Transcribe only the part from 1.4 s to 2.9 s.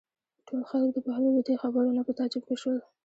دې خبرو نه په تعجب کې شول.